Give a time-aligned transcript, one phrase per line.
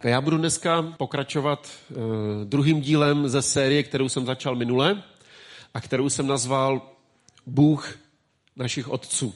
[0.00, 1.96] A já budu dneska pokračovat uh,
[2.44, 5.02] druhým dílem ze série, kterou jsem začal minule
[5.74, 6.82] a kterou jsem nazval
[7.46, 7.98] Bůh
[8.56, 9.34] našich otců.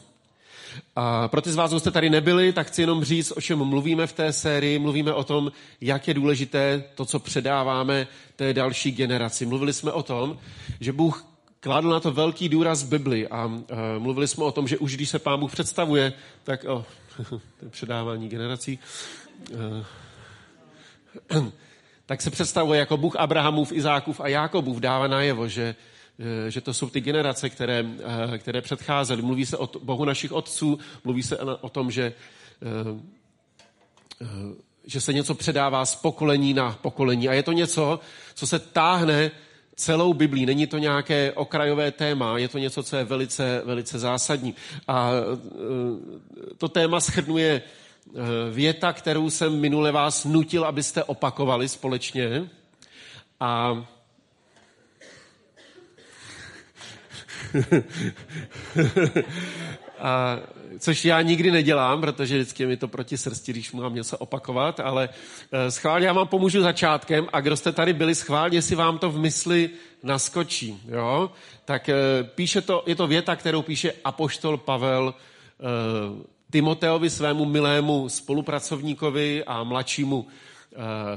[0.96, 3.64] A pro ty z vás, kdo jste tady nebyli, tak chci jenom říct, o čem
[3.64, 4.78] mluvíme v té sérii.
[4.78, 8.06] Mluvíme o tom, jak je důležité to, co předáváme
[8.36, 9.46] té další generaci.
[9.46, 10.38] Mluvili jsme o tom,
[10.80, 11.26] že Bůh
[11.60, 13.62] kladl na to velký důraz v Bibli a uh,
[13.98, 16.12] mluvili jsme o tom, že už když se Pán Bůh představuje,
[16.44, 16.74] tak o,
[17.32, 18.78] oh, předávání generací,
[19.52, 19.58] uh,
[22.06, 25.74] tak se představuje jako Bůh Abrahamův, Izákův a Jákobův dává najevo, že
[26.18, 27.84] Eh, že to jsou ty generace, které,
[28.34, 29.22] eh, které předcházely.
[29.22, 32.12] Mluví se o Bohu našich otců, mluví se o tom, že,
[32.62, 34.24] eh,
[34.86, 37.28] že se něco předává z pokolení na pokolení.
[37.28, 38.00] A je to něco,
[38.34, 39.30] co se táhne
[39.76, 40.46] celou Biblí.
[40.46, 44.54] Není to nějaké okrajové téma, je to něco, co je velice, velice zásadní.
[44.88, 45.10] A
[46.58, 47.62] to téma schrnuje
[48.50, 52.50] věta, kterou jsem minule vás nutil, abyste opakovali společně.
[53.40, 53.84] A
[59.98, 60.38] a,
[60.78, 65.08] což já nikdy nedělám, protože vždycky mi to proti srsti, když mám něco opakovat, ale
[65.52, 69.10] eh, schválně já vám pomůžu začátkem a kdo jste tady byli, schválně si vám to
[69.10, 69.70] v mysli
[70.02, 70.80] naskočí.
[70.88, 71.30] Jo?
[71.64, 71.94] Tak eh,
[72.34, 79.64] píše to, je to věta, kterou píše apoštol Pavel eh, Timoteovi, svému milému spolupracovníkovi a
[79.64, 80.26] mladšímu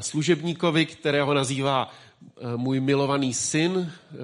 [0.02, 4.16] služebníkovi, kterého nazývá Eh, můj milovaný syn, eh,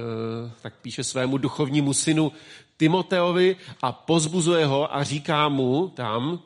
[0.62, 2.32] tak píše svému duchovnímu synu
[2.78, 6.40] Timoteovi a pozbuzuje ho a říká mu tam,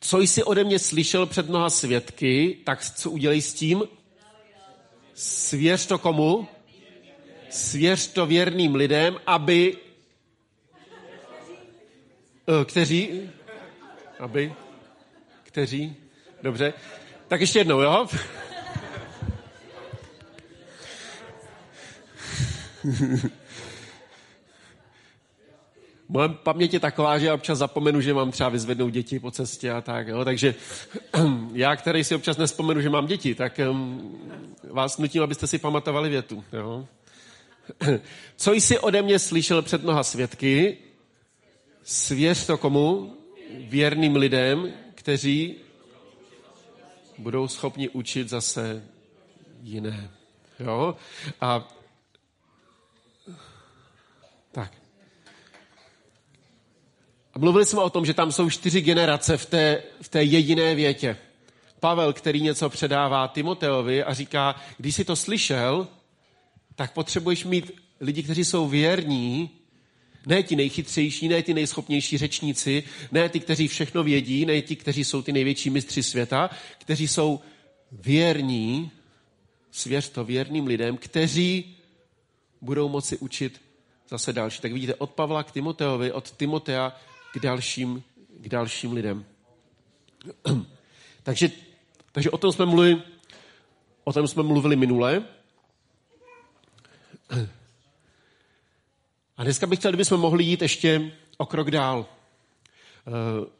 [0.00, 3.82] co jsi ode mě slyšel před mnoha svědky, tak co udělej s tím?
[5.14, 6.48] Svěř to komu?
[7.50, 9.76] Svěř to věrným lidem, aby...
[12.48, 13.30] Eh, kteří?
[14.18, 14.54] Aby?
[15.42, 15.96] Kteří?
[16.42, 16.72] Dobře.
[17.28, 18.06] Tak ještě jednou, jo?
[26.08, 29.70] Moje paměť je taková, že já občas zapomenu, že mám třeba vyzvednout děti po cestě
[29.70, 30.08] a tak.
[30.08, 30.24] Jo?
[30.24, 30.54] Takže
[31.52, 34.18] já, který si občas nespomenu, že mám děti, tak um,
[34.70, 36.44] vás nutím, abyste si pamatovali větu.
[36.52, 36.86] Jo?
[38.36, 40.78] Co jsi ode mě slyšel před mnoha svědky,
[41.82, 43.17] svěř to komu?
[43.50, 45.54] Věrným lidem, kteří
[47.18, 48.84] budou schopni učit zase
[49.62, 50.10] jiné.
[50.60, 50.96] Jo?
[51.40, 51.68] A
[54.52, 54.72] tak.
[57.34, 60.74] A mluvili jsme o tom, že tam jsou čtyři generace v té, v té jediné
[60.74, 61.16] větě.
[61.80, 65.88] Pavel, který něco předává Timoteovi a říká, když jsi to slyšel,
[66.74, 67.70] tak potřebuješ mít
[68.00, 69.57] lidi, kteří jsou věrní,
[70.26, 75.04] ne ti nejchytřejší, ne ti nejschopnější řečníci, ne ti, kteří všechno vědí, ne ti, kteří
[75.04, 77.40] jsou ty největší mistři světa, kteří jsou
[77.92, 78.90] věrní,
[79.70, 81.76] svěř to věrným lidem, kteří
[82.60, 83.60] budou moci učit
[84.08, 84.60] zase další.
[84.60, 86.96] Tak vidíte, od Pavla k Timoteovi, od Timotea
[87.32, 88.02] k dalším,
[88.40, 89.24] k dalším lidem.
[91.22, 91.50] takže,
[92.12, 93.02] takže o tom jsme mluvili,
[94.04, 95.22] o tom jsme mluvili minule.
[99.38, 102.06] A dneska bych chtěl, kdybychom mohli jít ještě o krok dál.
[103.06, 103.50] Eh,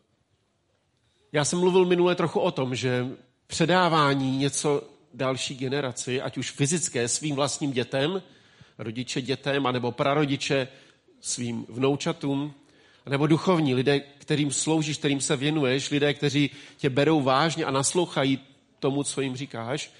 [1.32, 3.06] já jsem mluvil minule trochu o tom, že
[3.46, 4.82] předávání něco
[5.14, 8.22] další generaci, ať už fyzické svým vlastním dětem,
[8.78, 10.68] rodiče dětem, anebo prarodiče
[11.20, 12.54] svým vnoučatům,
[13.06, 18.38] nebo duchovní, lidé, kterým sloužíš, kterým se věnuješ, lidé, kteří tě berou vážně a naslouchají
[18.78, 19.92] tomu, co jim říkáš.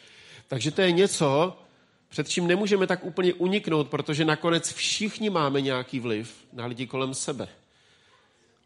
[0.49, 1.59] Takže to je něco,
[2.08, 7.14] před čím nemůžeme tak úplně uniknout, protože nakonec všichni máme nějaký vliv na lidi kolem
[7.14, 7.48] sebe.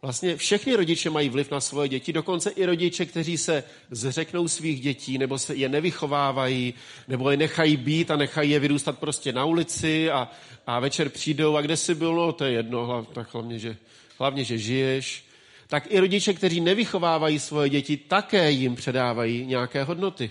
[0.03, 4.80] Vlastně všechny rodiče mají vliv na svoje děti, dokonce i rodiče, kteří se zřeknou svých
[4.80, 6.75] dětí, nebo se je nevychovávají,
[7.08, 10.28] nebo je nechají být a nechají je vyrůstat prostě na ulici a,
[10.66, 13.76] a večer přijdou a kde jsi byl, no to je jedno, tak hlavně, že,
[14.19, 15.24] hlavně, že žiješ.
[15.69, 20.30] Tak i rodiče, kteří nevychovávají svoje děti, také jim předávají nějaké hodnoty.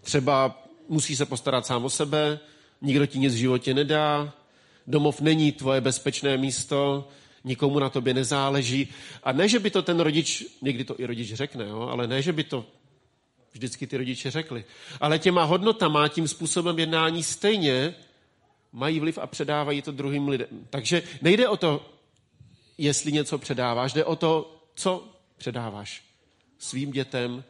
[0.00, 2.38] Třeba musí se postarat sám o sebe,
[2.82, 4.32] nikdo ti nic v životě nedá,
[4.86, 7.08] domov není tvoje bezpečné místo,
[7.44, 8.88] nikomu na tobě nezáleží.
[9.22, 12.22] A ne, že by to ten rodič, někdy to i rodič řekne, jo, ale ne,
[12.22, 12.66] že by to
[13.52, 14.64] vždycky ty rodiče řekli.
[15.00, 17.94] Ale těma hodnotama, tím způsobem jednání stejně
[18.72, 20.66] mají vliv a předávají to druhým lidem.
[20.70, 21.86] Takže nejde o to,
[22.78, 26.02] jestli něco předáváš, jde o to, co předáváš
[26.58, 27.44] svým dětem,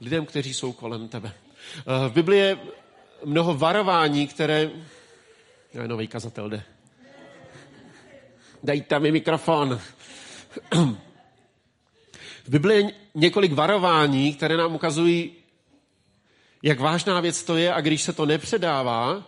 [0.00, 1.32] lidem, kteří jsou kolem tebe.
[1.78, 2.58] Eh, v Biblii je
[3.24, 4.70] mnoho varování, které...
[5.74, 6.62] Já nový kazatel jde.
[8.62, 9.80] Dejte mi mikrofon.
[12.44, 15.32] V Biblii je několik varování, které nám ukazují,
[16.62, 19.24] jak vážná věc to je a když se to nepředává,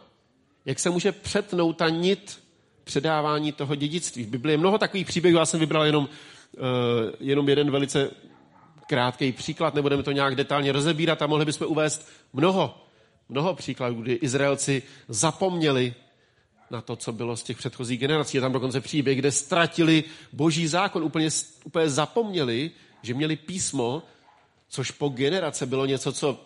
[0.65, 2.43] jak se může přetnout ta nit
[2.85, 4.25] předávání toho dědictví.
[4.25, 6.61] V Biblii je mnoho takových příběhů, já jsem vybral jenom, uh,
[7.21, 8.11] jenom jeden velice
[8.87, 12.82] krátký příklad, nebudeme to nějak detailně rozebírat a mohli bychom uvést mnoho,
[13.33, 15.95] mnoho příkladů, kdy Izraelci zapomněli
[16.71, 18.37] na to, co bylo z těch předchozích generací.
[18.37, 21.29] Je tam dokonce příběh, kde ztratili boží zákon, úplně,
[21.65, 22.71] úplně zapomněli,
[23.03, 24.03] že měli písmo,
[24.69, 26.41] což po generace bylo něco, co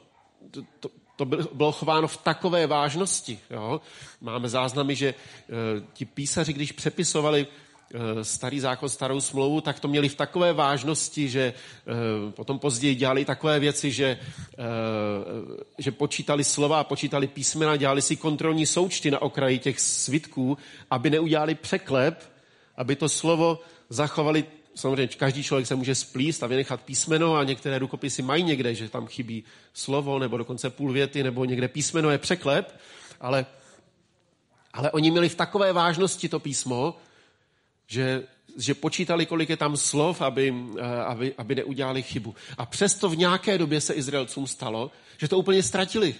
[0.50, 1.24] to, to, to
[1.54, 3.38] bylo chováno v takové vážnosti.
[3.50, 3.80] Jo?
[4.20, 5.14] Máme záznamy, že e,
[5.92, 7.46] ti písaři, když přepisovali
[8.22, 11.52] starý zákon, starou smlouvu, tak to měli v takové vážnosti, že e,
[12.32, 14.18] potom později dělali takové věci, že, e,
[15.78, 20.58] že počítali slova, počítali písmena, dělali si kontrolní součty na okraji těch svitků,
[20.90, 22.32] aby neudělali překlep,
[22.76, 23.58] aby to slovo
[23.88, 24.44] zachovali.
[24.74, 28.88] Samozřejmě každý člověk se může splíst a vynechat písmeno a některé rukopisy mají někde, že
[28.88, 32.80] tam chybí slovo nebo dokonce půl věty nebo někde písmeno je překlep,
[33.20, 33.46] ale,
[34.72, 36.94] ale oni měli v takové vážnosti to písmo,
[37.86, 38.22] že,
[38.56, 42.34] že počítali, kolik je tam slov, aby, eh, aby, aby neudělali chybu.
[42.58, 46.14] A přesto v nějaké době se Izraelcům stalo, že to úplně ztratili.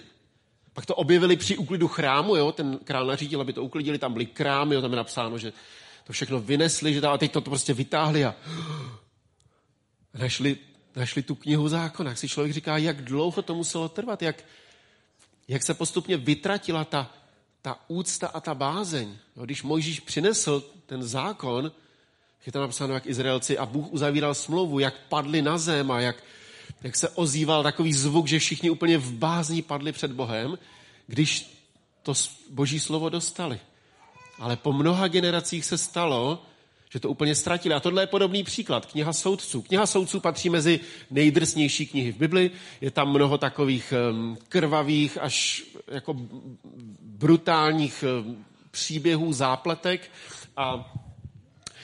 [0.73, 2.51] Pak to objevili při úklidu chrámu, jo?
[2.51, 4.81] ten král nařídil, aby to uklidili, tam byly krámy, jo?
[4.81, 5.53] tam je napsáno, že
[6.03, 8.35] to všechno vynesli, že a teď to, to prostě vytáhli a
[10.13, 10.57] našli,
[10.95, 12.09] našli tu knihu zákona.
[12.09, 14.43] Jak si člověk říká, jak dlouho to muselo trvat, jak,
[15.47, 17.13] jak se postupně vytratila ta,
[17.67, 19.15] ta úcta a ta bázeň.
[19.35, 21.71] No, když Mojžíš přinesl ten zákon,
[22.45, 26.23] je tam napsáno, jak Izraelci a Bůh uzavíral smlouvu, jak padli na zem a jak,
[26.83, 30.57] jak se ozýval takový zvuk, že všichni úplně v bázní padli před Bohem,
[31.07, 31.59] když
[32.03, 32.13] to
[32.49, 33.59] boží slovo dostali.
[34.39, 36.45] Ale po mnoha generacích se stalo,
[36.89, 37.75] že to úplně ztratili.
[37.75, 38.85] A tohle je podobný příklad.
[38.85, 39.61] Kniha soudců.
[39.61, 40.79] Kniha soudců patří mezi
[41.11, 42.51] nejdrsnější knihy v Bibli.
[42.81, 43.93] Je tam mnoho takových
[44.49, 46.15] krvavých až jako
[47.17, 48.03] brutálních
[48.71, 50.11] příběhů, zápletek.
[50.57, 50.95] A,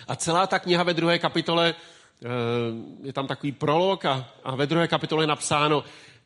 [0.08, 1.76] a celá ta kniha ve druhé kapitole,
[3.04, 5.84] je tam takový prolog a, a ve druhé kapitole je napsáno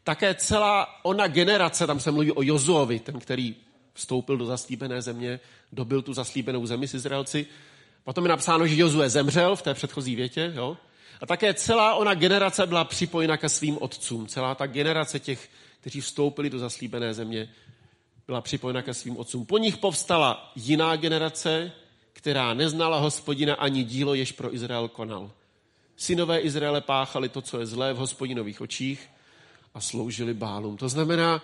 [0.07, 3.55] také celá ona generace, tam se mluví o Jozuovi, ten, který
[3.93, 5.39] vstoupil do zaslíbené země,
[5.71, 7.45] dobil tu zaslíbenou zemi s Izraelci.
[8.03, 10.51] Potom je napsáno, že Jozue zemřel v té předchozí větě.
[10.55, 10.77] Jo?
[11.21, 14.27] A také celá ona generace byla připojena ke svým otcům.
[14.27, 15.49] Celá ta generace těch,
[15.81, 17.49] kteří vstoupili do zaslíbené země,
[18.27, 19.45] byla připojena ke svým otcům.
[19.45, 21.71] Po nich povstala jiná generace,
[22.13, 25.31] která neznala hospodina ani dílo, jež pro Izrael konal.
[25.95, 29.09] Synové Izraele páchali to, co je zlé v hospodinových očích
[29.73, 30.77] a sloužili bálům.
[30.77, 31.41] To znamená,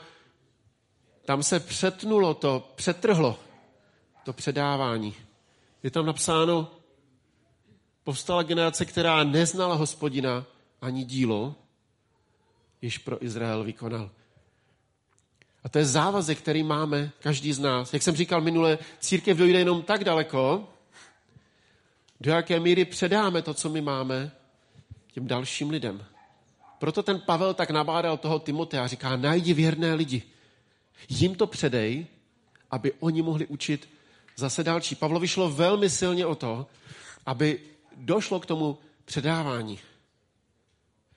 [1.25, 3.39] tam se přetnulo to, přetrhlo
[4.23, 5.15] to předávání.
[5.83, 6.71] Je tam napsáno,
[8.03, 10.45] povstala generace, která neznala hospodina
[10.81, 11.55] ani dílo,
[12.81, 14.09] již pro Izrael vykonal.
[15.63, 17.93] A to je závazek, který máme každý z nás.
[17.93, 20.69] Jak jsem říkal minule, církev dojde jenom tak daleko,
[22.21, 24.31] do jaké míry předáme to, co my máme,
[25.13, 26.05] těm dalším lidem.
[26.79, 30.23] Proto ten Pavel tak nabádal toho Timotea a říká, najdi věrné lidi,
[31.09, 32.07] Jim to předej,
[32.71, 33.89] aby oni mohli učit
[34.35, 34.95] zase další.
[34.95, 36.67] Pavlovi šlo velmi silně o to,
[37.25, 37.59] aby
[37.95, 39.79] došlo k tomu předávání.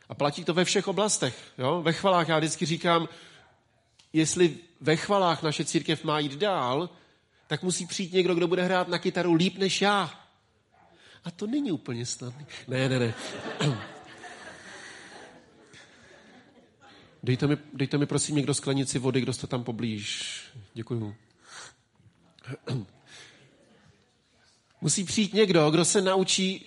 [0.08, 1.52] A platí to ve všech oblastech.
[1.58, 1.82] Jo?
[1.82, 3.08] Ve chvalách já vždycky říkám,
[4.16, 6.90] jestli ve chvalách naše církev má jít dál,
[7.46, 10.20] tak musí přijít někdo, kdo bude hrát na kytaru líp než já.
[11.24, 12.46] A to není úplně snadné.
[12.68, 13.14] Ne, ne, ne.
[17.22, 20.40] Dejte mi, dejte mi prosím někdo sklenici vody, kdo jste tam poblíž.
[20.74, 21.16] Děkuju.
[24.80, 26.66] Musí přijít někdo, kdo se naučí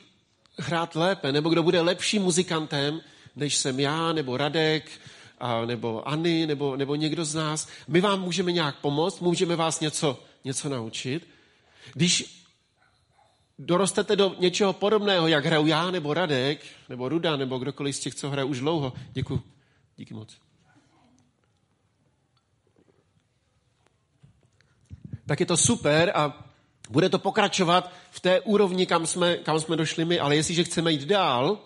[0.58, 3.01] hrát lépe, nebo kdo bude lepším muzikantem,
[3.36, 4.91] než jsem já, nebo Radek,
[5.39, 7.67] a, nebo Ani, nebo, nebo někdo z nás.
[7.88, 11.27] My vám můžeme nějak pomoct, můžeme vás něco, něco naučit.
[11.93, 12.46] Když
[13.60, 18.15] dorostete do něčeho podobného, jak hraju já, nebo Radek, nebo Ruda, nebo kdokoliv z těch,
[18.15, 19.41] co hraje už dlouho, děkuji.
[19.98, 20.38] Díky moc.
[25.29, 26.46] tak je to super a
[26.89, 30.91] bude to pokračovat v té úrovni, kam jsme, kam jsme došli my, ale jestliže chceme
[30.91, 31.60] jít dál,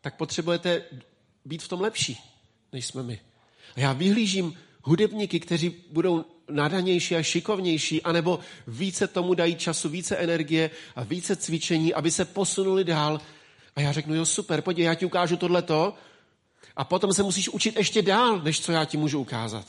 [0.00, 0.82] tak potřebujete
[1.44, 2.18] být v tom lepší,
[2.72, 3.20] než jsme my.
[3.76, 10.16] A já vyhlížím hudebníky, kteří budou nadanější a šikovnější, anebo více tomu dají času, více
[10.16, 13.20] energie a více cvičení, aby se posunuli dál.
[13.76, 15.94] A já řeknu, jo, super, pojď, já ti ukážu tohleto
[16.76, 19.66] a potom se musíš učit ještě dál, než co já ti můžu ukázat.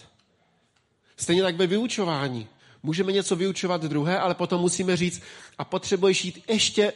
[1.18, 2.48] Stejně tak ve vyučování.
[2.84, 5.22] Můžeme něco vyučovat druhé, ale potom musíme říct,
[5.58, 6.94] a potřebuješ jít ještě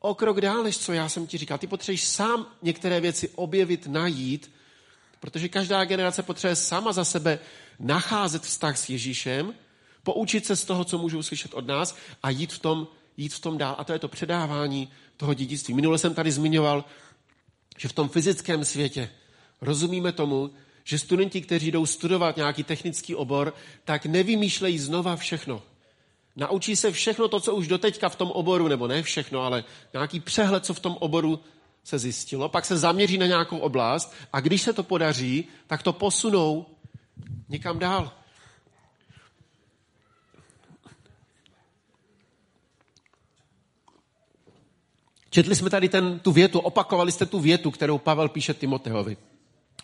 [0.00, 1.58] o krok dál, než co já jsem ti říkal.
[1.58, 4.50] Ty potřebuješ sám některé věci objevit, najít,
[5.20, 7.38] Protože každá generace potřebuje sama za sebe
[7.78, 9.54] nacházet vztah s Ježíšem,
[10.02, 13.40] poučit se z toho, co můžou slyšet od nás a jít v tom, jít v
[13.40, 13.74] tom dál.
[13.78, 15.74] A to je to předávání toho dědictví.
[15.74, 16.84] Minule jsem tady zmiňoval,
[17.76, 19.10] že v tom fyzickém světě
[19.60, 20.50] rozumíme tomu,
[20.84, 25.62] že studenti, kteří jdou studovat nějaký technický obor, tak nevymýšlejí znova všechno.
[26.36, 30.20] Naučí se všechno to, co už doteďka v tom oboru, nebo ne všechno, ale nějaký
[30.20, 31.40] přehled, co v tom oboru
[31.88, 35.92] se zjistilo, pak se zaměří na nějakou oblast a když se to podaří, tak to
[35.92, 36.66] posunou
[37.48, 38.12] někam dál.
[45.30, 49.16] Četli jsme tady ten, tu větu, opakovali jste tu větu, kterou Pavel píše Timoteovi.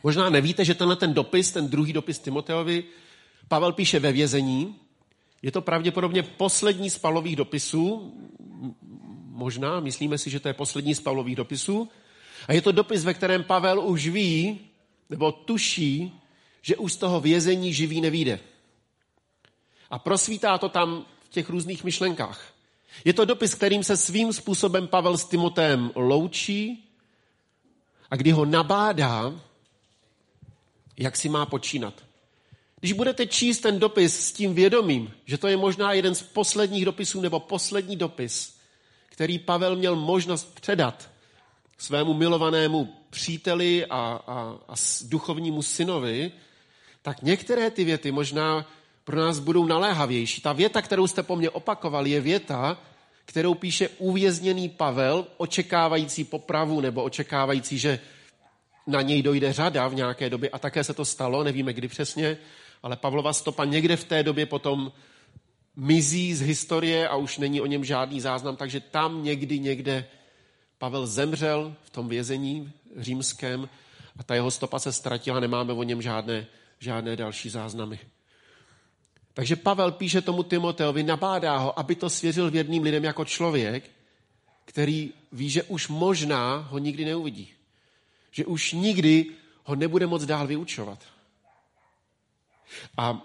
[0.03, 2.85] Možná nevíte, že tenhle ten dopis, ten druhý dopis Timoteovi,
[3.49, 4.77] Pavel píše ve vězení.
[5.43, 8.13] Je to pravděpodobně poslední z Pavlových dopisů,
[9.35, 11.89] možná, myslíme si, že to je poslední z Pavlových dopisů.
[12.49, 14.61] A je to dopis, ve kterém Pavel už ví,
[15.11, 16.21] nebo tuší,
[16.63, 18.41] že už z toho vězení živý nevíde.
[19.91, 22.55] A prosvítá to tam v těch různých myšlenkách.
[23.05, 26.91] Je to dopis, kterým se svým způsobem Pavel s Timotem loučí
[28.11, 29.41] a kdy ho nabádá,
[30.97, 31.95] jak si má počínat.
[32.81, 36.85] Když budete číst ten dopis s tím vědomím, že to je možná jeden z posledních
[36.85, 38.55] dopisů nebo poslední dopis,
[39.15, 41.11] který Pavel měl možnost předat
[41.79, 46.33] svému milovanému příteli a, a, a duchovnímu synovi,
[47.03, 48.67] tak některé ty věty možná
[49.05, 50.41] pro nás budou naléhavější.
[50.41, 52.79] Ta věta, kterou jste po mně opakovali, je věta,
[53.25, 57.99] kterou píše uvězněný Pavel, očekávající popravu nebo očekávající, že
[58.87, 62.37] na něj dojde řada v nějaké době a také se to stalo, nevíme kdy přesně,
[62.83, 64.93] ale Pavlova stopa někde v té době potom
[65.77, 70.07] mizí z historie a už není o něm žádný záznam, takže tam někdy, někde
[70.79, 73.69] Pavel zemřel v tom vězení římském
[74.17, 76.47] a ta jeho stopa se ztratila, nemáme o něm žádné,
[76.79, 78.01] žádné další záznamy.
[79.35, 83.91] Takže Pavel píše tomu Timoteovi, nabádá ho, aby to svěřil věrným lidem jako člověk,
[84.65, 87.49] který ví, že už možná ho nikdy neuvidí.
[88.31, 89.27] Že už nikdy
[89.65, 90.99] ho nebude moc dál vyučovat.
[92.97, 93.23] A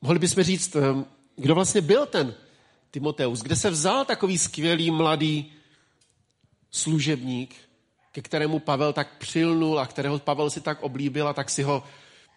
[0.00, 2.34] mohli bychom říct, ehm, kdo vlastně byl ten
[2.90, 5.52] Timoteus, kde se vzal takový skvělý mladý
[6.70, 7.54] služebník,
[8.12, 11.82] ke kterému Pavel tak přilnul a kterého Pavel si tak oblíbil a tak si ho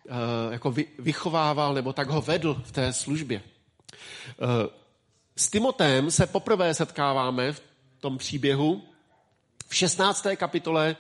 [0.10, 3.42] uh, jako vy, vychovával nebo tak ho vedl v té službě.
[4.42, 4.48] Uh,
[5.36, 7.62] s Timotem se poprvé setkáváme v
[8.00, 8.84] tom příběhu
[9.68, 10.28] v 16.
[10.36, 10.96] kapitole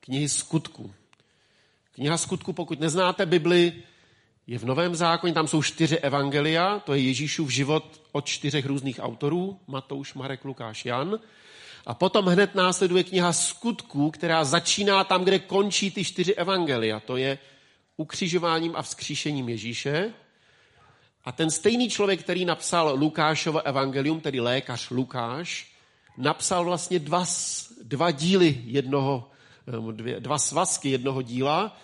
[0.00, 0.94] knihy Skutku.
[1.92, 3.82] Kniha Skutku, pokud neznáte Bibli,
[4.46, 9.00] je v Novém zákoně, tam jsou čtyři evangelia, to je Ježíšův život od čtyřech různých
[9.02, 11.18] autorů, Matouš, Marek, Lukáš, Jan.
[11.86, 17.00] A potom hned následuje kniha Skutků, která začíná tam, kde končí ty čtyři evangelia.
[17.00, 17.38] To je
[17.96, 20.12] ukřižováním a vzkříšením Ježíše.
[21.24, 25.72] A ten stejný člověk, který napsal Lukášovo evangelium, tedy lékař Lukáš,
[26.16, 27.24] napsal vlastně dva,
[27.82, 29.30] dva díly jednoho,
[30.18, 31.76] dva svazky jednoho díla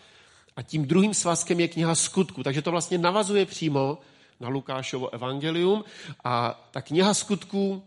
[0.56, 2.42] a tím druhým svazkem je kniha skutku.
[2.42, 3.98] Takže to vlastně navazuje přímo
[4.40, 5.84] na Lukášovo evangelium
[6.24, 7.82] a ta kniha skutků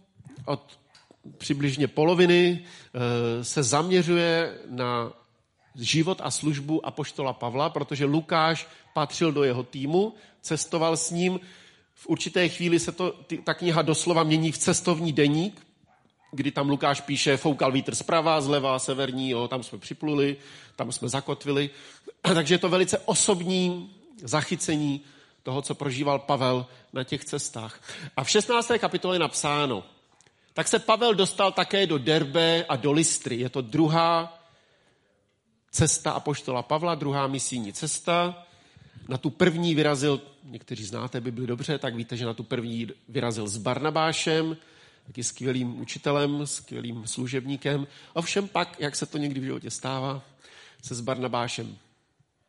[0.46, 0.80] od
[1.38, 5.12] přibližně poloviny eh, se zaměřuje na
[5.76, 11.40] život a službu apoštola Pavla, protože Lukáš patřil do jeho týmu, cestoval s ním.
[11.94, 15.68] V určité chvíli se to, ta kniha doslova mění v cestovní deník,
[16.32, 20.38] kdy tam Lukáš píše, foukal vítr zprava, zleva, severní, jo, tam jsme připluli,
[20.76, 21.70] tam jsme zakotvili.
[22.34, 23.90] Takže je to velice osobní
[24.24, 25.02] zachycení
[25.44, 27.82] toho, co prožíval Pavel na těch cestách.
[28.18, 28.72] A v 16.
[28.80, 29.84] kapitole je napsáno,
[30.54, 33.36] tak se Pavel dostal také do Derbe a do Listry.
[33.36, 34.42] Je to druhá
[35.72, 38.46] cesta apoštola Pavla, druhá misijní cesta.
[39.08, 43.48] Na tu první vyrazil, někteří znáte Bibli dobře, tak víte, že na tu první vyrazil
[43.48, 44.58] s Barnabášem,
[45.08, 47.88] taky skvělým učitelem, skvělým služebníkem.
[48.14, 50.22] Ovšem pak, jak se to někdy v životě stává,
[50.82, 51.78] se s Barnabášem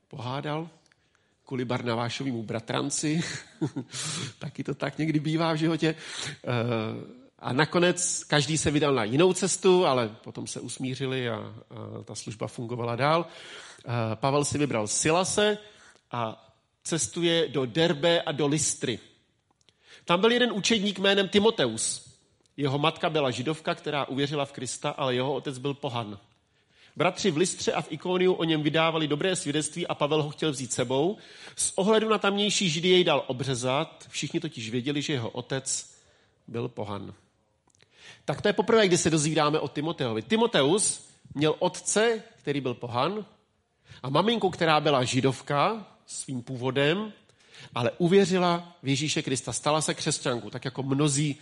[0.08, 0.68] pohádal
[1.44, 3.20] kvůli Barnabášovému bratranci.
[4.38, 5.94] taky to tak někdy bývá v životě.
[5.94, 11.54] Eh, a nakonec každý se vydal na jinou cestu, ale potom se usmířili a, a
[12.04, 13.26] ta služba fungovala dál.
[14.14, 15.58] Pavel si vybral Silase
[16.10, 16.46] a
[16.84, 18.98] cestuje do Derbe a do Listry.
[20.04, 22.16] Tam byl jeden učedník jménem Timoteus.
[22.56, 26.18] Jeho matka byla židovka, která uvěřila v Krista, ale jeho otec byl pohan.
[26.96, 30.52] Bratři v Listře a v Ikoniu o něm vydávali dobré svědectví a Pavel ho chtěl
[30.52, 31.16] vzít sebou.
[31.56, 35.94] Z ohledu na tamnější židy jej dal obřezat, všichni totiž věděli, že jeho otec
[36.48, 37.14] byl pohan.
[38.24, 40.22] Tak to je poprvé, kdy se dozvídáme o Timoteovi.
[40.22, 43.26] Timoteus měl otce, který byl pohan,
[44.02, 47.12] A maminku, která byla židovka svým původem,
[47.74, 51.36] ale uvěřila v Ježíše Krista, stala se křesťankou, tak jako mnozí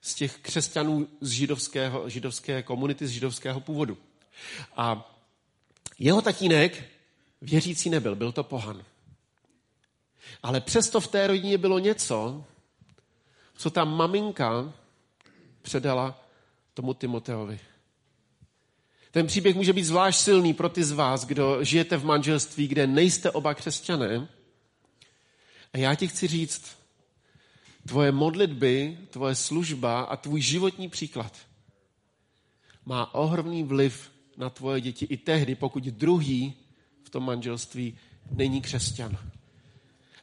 [0.00, 3.98] z těch křesťanů z židovského, židovské komunity, z židovského původu.
[4.76, 5.16] A
[5.98, 6.84] jeho tatínek
[7.40, 8.84] věřící nebyl, byl to pohan.
[10.42, 12.44] Ale přesto v té rodině bylo něco,
[13.54, 14.72] co ta maminka
[15.62, 16.24] předala
[16.74, 17.60] tomu Timoteovi.
[19.10, 22.86] Ten příběh může být zvlášť silný pro ty z vás, kdo žijete v manželství, kde
[22.86, 24.28] nejste oba křesťané.
[25.72, 26.76] A já ti chci říct,
[27.86, 31.36] tvoje modlitby, tvoje služba a tvůj životní příklad
[32.84, 36.54] má ohromný vliv na tvoje děti i tehdy, pokud druhý
[37.02, 37.98] v tom manželství
[38.30, 39.18] není křesťan.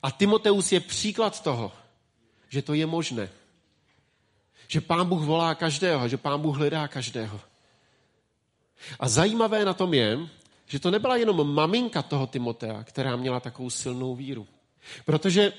[0.03, 1.71] A Timoteus je příklad toho,
[2.49, 3.29] že to je možné.
[4.67, 7.41] Že pán Bůh volá každého, že pán Bůh hledá každého.
[8.99, 10.19] A zajímavé na tom je,
[10.65, 14.47] že to nebyla jenom maminka toho Timotea, která měla takovou silnou víru.
[15.05, 15.53] Protože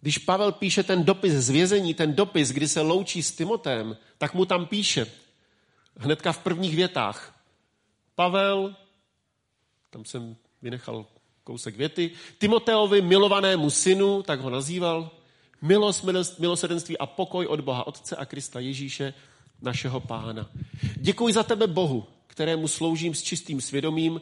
[0.00, 4.34] když Pavel píše ten dopis z vězení, ten dopis, kdy se loučí s Timotem, tak
[4.34, 5.06] mu tam píše,
[5.96, 7.40] hnedka v prvních větách,
[8.14, 8.76] Pavel,
[9.90, 11.06] tam jsem vynechal
[11.44, 15.10] kousek věty, Timoteovi milovanému synu, tak ho nazýval,
[15.62, 19.14] milost, milost, milosedenství a pokoj od Boha Otce a Krista Ježíše,
[19.62, 20.50] našeho pána.
[20.96, 24.20] Děkuji za tebe Bohu, kterému sloužím s čistým svědomím,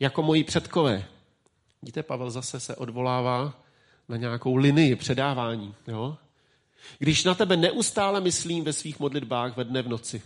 [0.00, 1.04] jako moji předkové.
[1.82, 3.62] Vidíte, Pavel zase se odvolává
[4.08, 5.74] na nějakou linii předávání.
[5.86, 6.16] Jo?
[6.98, 10.22] Když na tebe neustále myslím ve svých modlitbách ve dne v noci.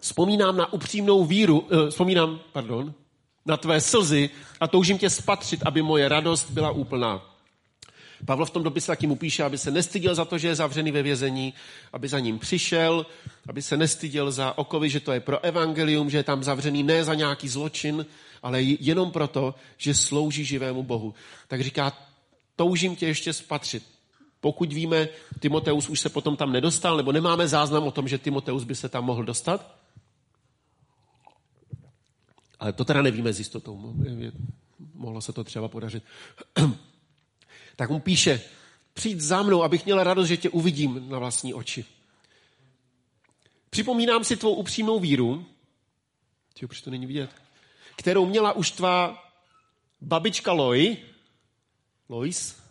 [0.00, 2.94] Vzpomínám na upřímnou víru, uh, vzpomínám, pardon,
[3.46, 7.36] na tvé slzy a toužím tě spatřit, aby moje radost byla úplná.
[8.24, 10.92] Pavel v tom dopise taky mu píše, aby se nestyděl za to, že je zavřený
[10.92, 11.54] ve vězení,
[11.92, 13.06] aby za ním přišel,
[13.48, 17.04] aby se nestyděl za okovy, že to je pro evangelium, že je tam zavřený ne
[17.04, 18.06] za nějaký zločin,
[18.42, 21.14] ale jenom proto, že slouží živému Bohu.
[21.48, 21.92] Tak říká,
[22.56, 23.82] toužím tě ještě spatřit.
[24.40, 25.08] Pokud víme,
[25.40, 28.88] Timoteus už se potom tam nedostal, nebo nemáme záznam o tom, že Timoteus by se
[28.88, 29.76] tam mohl dostat,
[32.66, 33.94] ale to teda nevíme s jistotou.
[34.94, 36.04] Mohlo se to třeba podařit.
[37.76, 38.40] tak mu píše,
[38.94, 41.84] přijď za mnou, abych měla radost, že tě uvidím na vlastní oči.
[43.70, 45.46] Připomínám si tvou upřímnou víru,
[46.58, 47.30] Tyjo, to není vidět,
[47.96, 49.24] kterou měla už tvá
[50.00, 50.96] babička Loj,
[52.08, 52.62] Lois,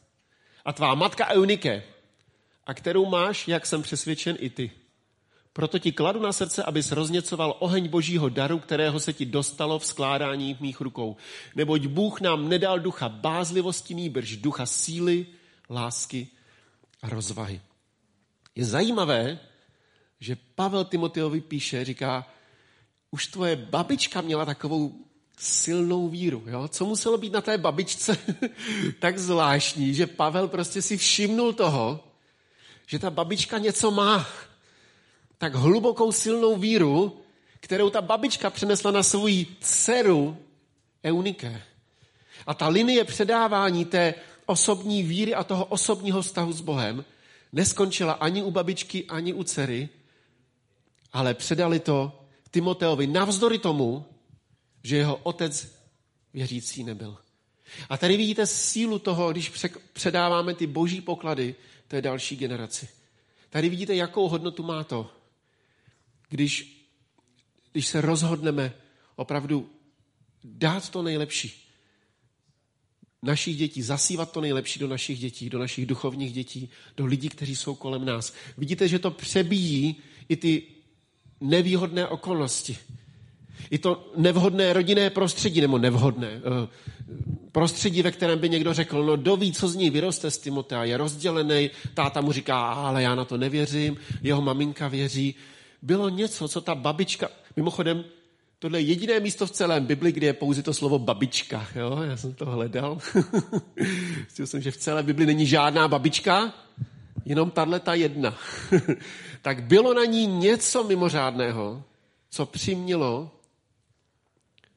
[0.65, 1.84] a tvá matka Eunike,
[2.65, 4.71] a kterou máš, jak jsem přesvědčen, i ty.
[5.56, 9.86] Proto ti kladu na srdce, abys rozněcoval oheň božího daru, kterého se ti dostalo v
[9.86, 11.15] skládání v mých rukou.
[11.56, 15.26] Neboť Bůh nám nedal ducha bázlivosti, nýbrž ducha síly,
[15.70, 16.28] lásky
[17.02, 17.62] a rozvahy.
[18.56, 19.39] Je zajímavé,
[20.20, 22.28] že Pavel Timoteovi píše, říká,
[23.12, 24.94] už tvoje babička měla takovou
[25.38, 26.44] silnou víru.
[26.48, 26.68] Jo?
[26.68, 28.18] Co muselo být na té babičce
[29.00, 32.04] tak zvláštní, že Pavel prostě si všimnul toho,
[32.88, 34.28] že ta babička něco má
[35.38, 37.21] tak hlubokou silnou víru,
[37.60, 39.28] kterou ta babička přenesla na svou
[39.60, 40.38] dceru
[41.04, 41.62] Eunike.
[42.48, 44.13] A ta linie předávání té
[44.45, 47.06] osobní víry a toho osobního vztahu s Bohem
[47.54, 49.89] neskončila ani u babičky, ani u dcery,
[51.13, 52.21] ale předali to
[52.52, 54.06] Timoteovi navzdory tomu,
[54.84, 55.76] že jeho otec
[56.34, 57.17] věřící nebyl.
[57.89, 59.52] A tady vidíte sílu toho, když
[59.93, 61.56] předáváme ty boží poklady
[61.88, 62.88] té další generaci.
[63.50, 65.10] Tady vidíte, jakou hodnotu má to,
[66.29, 66.85] když,
[67.71, 68.73] když se rozhodneme
[69.15, 69.69] opravdu
[70.43, 71.65] dát to nejlepší
[73.23, 77.55] našich dětí, zasívat to nejlepší do našich dětí, do našich duchovních dětí, do lidí, kteří
[77.55, 78.33] jsou kolem nás.
[78.57, 79.95] Vidíte, že to přebíjí
[80.29, 80.63] i ty
[81.41, 82.77] nevýhodné okolnosti.
[83.69, 86.67] I to nevhodné rodinné prostředí, nebo nevhodné eh,
[87.51, 90.97] prostředí, ve kterém by někdo řekl, no doví, co z ní vyroste z Timotea, je
[90.97, 95.35] rozdělený, táta mu říká, ale já na to nevěřím, jeho maminka věří
[95.86, 97.30] bylo něco, co ta babička...
[97.56, 98.04] Mimochodem,
[98.60, 101.67] tohle je jediné místo v celém Bibli, kde je pouze to slovo babička.
[101.76, 102.00] Jo?
[102.04, 102.98] Já jsem to hledal.
[104.19, 106.54] Zjistil jsem, že v celé Bibli není žádná babička,
[107.26, 108.38] jenom tahle ta jedna.
[109.41, 111.84] tak bylo na ní něco mimořádného,
[112.30, 113.32] co přimělo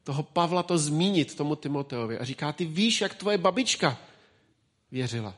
[0.04, 2.18] toho Pavla to zmínit tomu Timoteovi.
[2.18, 3.98] A říká, ty víš, jak tvoje babička
[4.92, 5.34] věřila.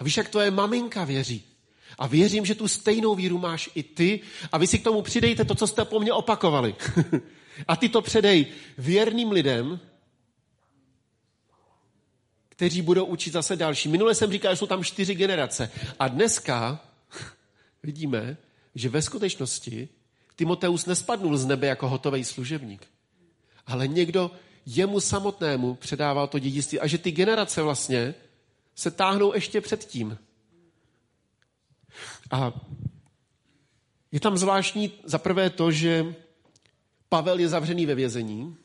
[0.00, 1.51] A víš, jak tvoje maminka věří.
[1.98, 4.20] A věřím, že tu stejnou víru máš i ty
[4.52, 6.74] a vy si k tomu přidejte to, co jste po mně opakovali.
[7.68, 8.46] a ty to předej
[8.78, 9.80] věrným lidem,
[12.48, 13.88] kteří budou učit zase další.
[13.88, 15.70] Minule jsem říkal, že jsou tam čtyři generace.
[15.98, 16.80] A dneska
[17.82, 18.36] vidíme,
[18.74, 19.88] že ve skutečnosti
[20.36, 22.86] Timoteus nespadnul z nebe jako hotový služebník,
[23.66, 24.30] ale někdo
[24.66, 28.14] jemu samotnému předával to dědictví a že ty generace vlastně
[28.74, 30.18] se táhnou ještě předtím.
[32.32, 32.52] A
[34.12, 36.14] je tam zvláštní za prvé to, že
[37.08, 38.56] Pavel je zavřený ve vězení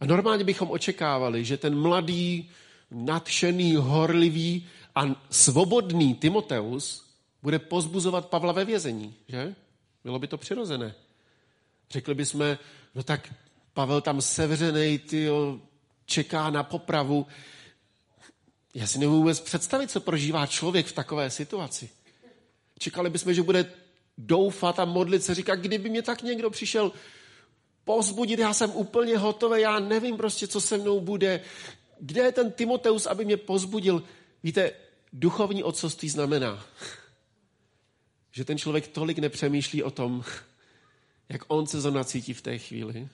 [0.00, 2.50] a normálně bychom očekávali, že ten mladý,
[2.90, 7.06] nadšený, horlivý a svobodný Timoteus
[7.42, 9.54] bude pozbuzovat Pavla ve vězení, že?
[10.04, 10.94] Bylo by to přirozené.
[11.90, 12.58] Řekli bychom,
[12.94, 13.34] no tak
[13.74, 15.60] Pavel tam sevřenej, tyjo,
[16.06, 17.26] čeká na popravu.
[18.74, 21.90] Já si nemůžu vůbec představit, co prožívá člověk v takové situaci.
[22.80, 23.72] Čekali bychom, že bude
[24.18, 26.92] doufat a modlit se, říkat, kdyby mě tak někdo přišel
[27.84, 31.40] pozbudit, já jsem úplně hotový, já nevím prostě, co se mnou bude.
[32.00, 34.02] Kde je ten Timoteus, aby mě pozbudil?
[34.42, 34.72] Víte,
[35.12, 36.64] duchovní otcovství znamená,
[38.30, 40.24] že ten člověk tolik nepřemýšlí o tom,
[41.28, 43.08] jak on se zrovna cítí v té chvíli,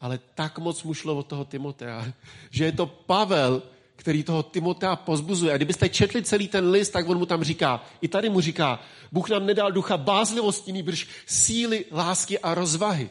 [0.00, 2.12] ale tak moc mu šlo od toho Timotea,
[2.50, 3.62] že je to Pavel,
[4.02, 5.52] který toho Timotea pozbuzuje.
[5.52, 8.82] A kdybyste četli celý ten list, tak on mu tam říká, i tady mu říká,
[9.12, 13.10] Bůh nám nedal ducha bázlivosti, nýbrž síly, lásky a rozvahy.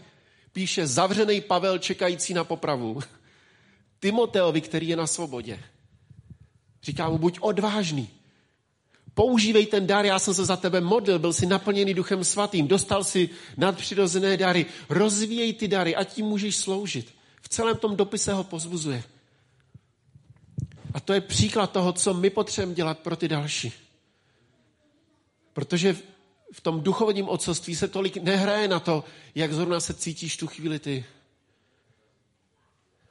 [0.53, 2.99] Píše zavřený Pavel čekající na popravu.
[3.99, 5.59] Timoteovi, který je na svobodě.
[6.83, 8.09] Říká mu, buď odvážný.
[9.13, 13.03] Používej ten dar, já jsem se za tebe modlil, byl si naplněný duchem svatým, dostal
[13.03, 17.13] si nadpřirozené dary, rozvíjej ty dary a tím můžeš sloužit.
[17.41, 19.03] V celém tom dopise ho pozbuzuje.
[20.93, 23.73] A to je příklad toho, co my potřebujeme dělat pro ty další.
[25.53, 25.97] Protože
[26.53, 29.03] v tom duchovním otcovství se tolik nehraje na to,
[29.35, 31.05] jak zrovna se cítíš tu chvíli ty.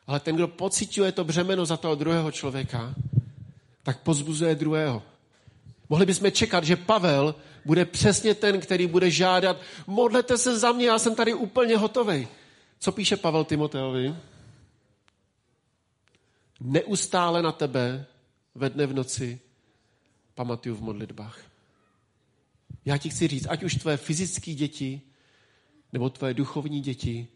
[0.06, 2.94] Ale ten, kdo pocituje to břemeno za toho druhého člověka,
[3.82, 5.02] tak pozbuzuje druhého.
[5.88, 10.86] Mohli bychom čekat, že Pavel bude přesně ten, který bude žádat, modlete se za mě,
[10.86, 12.28] já jsem tady úplně hotový.
[12.78, 14.14] Co píše Pavel Timoteovi?
[16.60, 18.06] Neustále na tebe
[18.54, 19.40] ve dne v noci
[20.34, 21.50] pamatuju v modlitbách.
[22.84, 25.00] Já ti chci říct, ať už tvoje fyzické děti
[25.92, 27.28] nebo tvoje duchovní děti,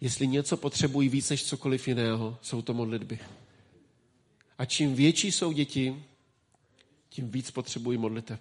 [0.00, 3.18] jestli něco potřebují víc než cokoliv jiného, jsou to modlitby.
[4.58, 6.02] A čím větší jsou děti,
[7.08, 8.40] tím víc potřebují modliteb.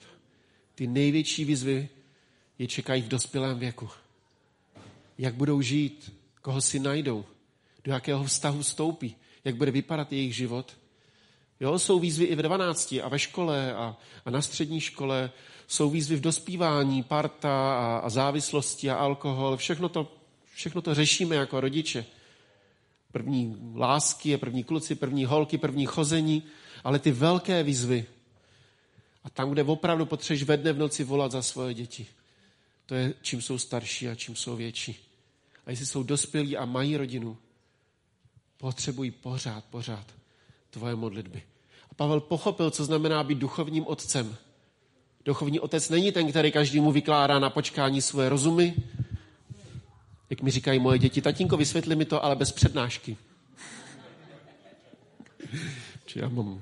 [0.75, 1.89] Ty největší výzvy
[2.60, 3.89] je čekají v dospělém věku.
[5.17, 7.25] Jak budou žít, koho si najdou,
[7.84, 9.15] do jakého vztahu stoupí,
[9.50, 10.78] jak bude vypadat jejich život.
[11.60, 15.32] Jo, jsou výzvy i ve 12 a ve škole a, a na střední škole.
[15.68, 19.58] Jsou výzvy v dospívání, parta a, a závislosti a alkohol.
[19.58, 20.12] Všechno to,
[20.54, 22.06] všechno to řešíme jako rodiče.
[23.12, 26.44] První lásky, první kluci, první holky, první chození,
[26.84, 28.06] ale ty velké výzvy
[29.24, 32.08] a tam, kde opravdu potřebuješ ve dne v noci volat za svoje děti,
[32.86, 34.98] to je, čím jsou starší a čím jsou větší.
[35.66, 37.38] A jestli jsou dospělí a mají rodinu,
[38.60, 40.06] potřebují pořád, pořád
[40.69, 41.43] tvoje modlitby.
[41.91, 44.36] A Pavel pochopil, co znamená být duchovním otcem.
[45.26, 48.76] Duchovní otec není ten, který každému vykládá na počkání svoje rozumy.
[50.30, 53.17] Jak mi říkají moje děti, tatínko, vysvětli mi to, ale bez přednášky.
[56.06, 56.62] Či já mám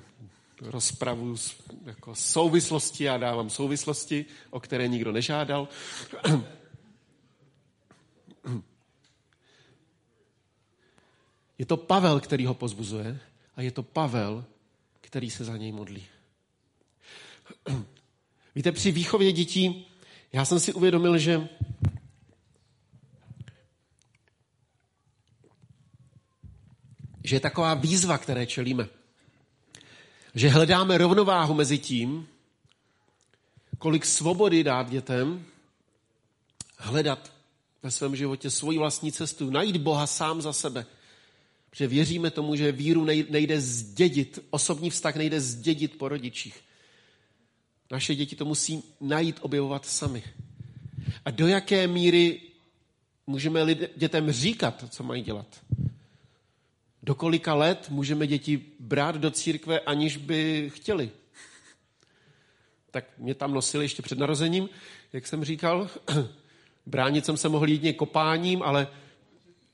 [0.62, 1.36] rozpravu
[1.86, 5.68] jako souvislosti, já dávám souvislosti, o které nikdo nežádal.
[11.58, 13.20] Je to Pavel, který ho pozbuzuje
[13.56, 14.46] a je to Pavel,
[15.02, 16.06] který se za něj modlí.
[18.56, 19.88] Víte, při výchově dětí
[20.34, 21.50] já jsem si uvědomil, že
[27.24, 28.88] že je taková výzva, které čelíme.
[30.36, 32.28] Že hledáme rovnováhu mezi tím,
[33.78, 35.46] kolik svobody dát dětem,
[36.78, 37.34] hledat
[37.84, 40.86] ve svém životě svoji vlastní cestu, najít Boha sám za sebe.
[41.70, 46.62] Protože věříme tomu, že víru nejde zdědit, osobní vztah nejde zdědit po rodičích.
[47.92, 50.24] Naše děti to musí najít, objevovat sami.
[51.26, 52.42] A do jaké míry
[53.28, 55.48] můžeme dětem říkat, co mají dělat?
[57.04, 61.12] Do kolika let můžeme děti brát do církve, aniž by chtěli?
[62.92, 64.70] Tak mě tam nosili ještě před narozením,
[65.14, 65.90] jak jsem říkal.
[66.86, 68.88] Bránit jsem se mohl jedině kopáním, ale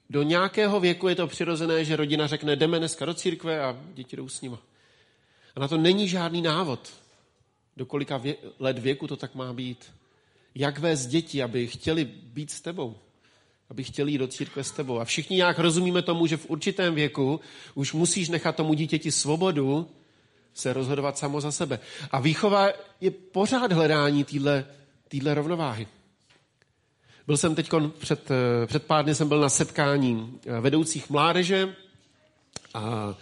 [0.09, 4.15] do nějakého věku je to přirozené, že rodina řekne, jdeme dneska do církve a děti
[4.17, 4.59] jdou s nima.
[5.55, 6.93] A na to není žádný návod.
[7.77, 9.91] Do kolika vě- let věku to tak má být.
[10.55, 12.95] Jak vést děti, aby chtěli být s tebou
[13.73, 14.99] aby chtěli jít do církve s tebou.
[14.99, 17.39] A všichni nějak rozumíme tomu, že v určitém věku
[17.73, 19.89] už musíš nechat tomu dítěti svobodu
[20.53, 21.79] se rozhodovat samo za sebe.
[22.11, 22.69] A výchova
[23.01, 24.25] je pořád hledání
[25.07, 25.87] téhle rovnováhy.
[27.27, 31.75] Byl jsem teď před, eh, před pár dny jsem byl na setkání eh, vedoucích mládeže
[32.73, 33.15] a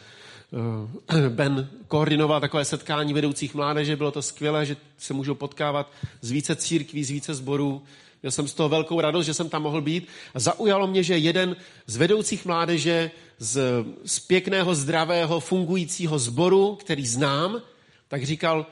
[1.14, 3.96] eh, Ben koordinoval takové setkání vedoucích mládeže.
[3.96, 7.84] Bylo to skvělé, že se můžou potkávat z více církví, z více sborů.
[8.22, 10.08] Měl jsem z toho velkou radost, že jsem tam mohl být.
[10.34, 11.56] A zaujalo mě, že jeden
[11.88, 17.62] z vedoucích mládeže z, z pěkného, zdravého, fungujícího sboru, který znám,
[18.08, 18.66] tak říkal,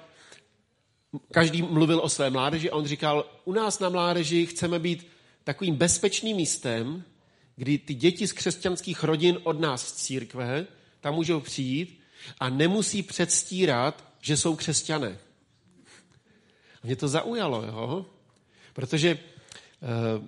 [1.32, 5.08] každý mluvil o své mládeži a on říkal, u nás na mládeži chceme být
[5.50, 7.04] takovým bezpečným místem,
[7.56, 10.66] kdy ty děti z křesťanských rodin od nás z církve
[11.02, 12.00] tam můžou přijít
[12.40, 15.18] a nemusí předstírat, že jsou křesťané.
[16.84, 18.06] A mě to zaujalo, jo?
[18.74, 20.28] protože uh,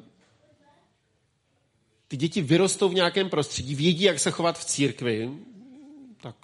[2.07, 5.31] ty děti vyrostou v nějakém prostředí, vědí, jak se chovat v církvi,
[6.21, 6.35] tak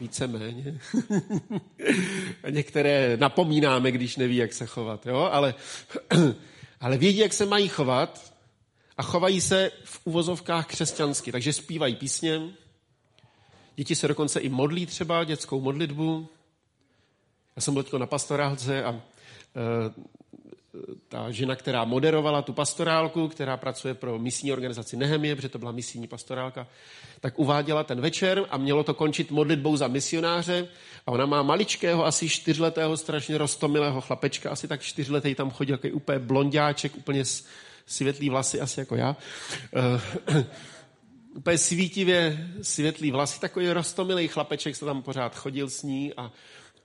[0.00, 0.80] víceméně.
[2.42, 5.28] a některé napomínáme, když neví, jak se chovat, jo?
[5.32, 5.54] Ale,
[6.80, 8.34] ale vědí, jak se mají chovat
[8.96, 11.32] a chovají se v uvozovkách křesťansky.
[11.32, 12.40] Takže zpívají písně,
[13.76, 16.28] děti se dokonce i modlí třeba dětskou modlitbu.
[17.56, 19.00] Já jsem byl na pastorálce a e,
[21.08, 25.72] ta žena, která moderovala tu pastorálku, která pracuje pro misní organizaci Nehemie, protože to byla
[25.72, 26.66] misijní pastorálka,
[27.20, 30.68] tak uváděla ten večer a mělo to končit modlitbou za misionáře
[31.06, 35.92] a ona má maličkého, asi čtyřletého, strašně rostomilého chlapečka, asi tak čtyřletý tam chodil, jaký
[35.92, 37.24] úplně blondáček, úplně
[37.86, 39.16] světlý vlasy, asi jako já.
[40.30, 40.42] Uh,
[41.34, 46.32] úplně svítivě světlý vlasy, takový rostomilý chlapeček se tam pořád chodil s ní a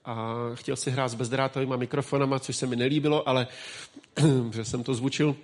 [0.05, 3.47] a chtěl si hrát s bezdrátovými mikrofonama, což se mi nelíbilo, ale
[4.51, 5.35] že jsem to zvučil.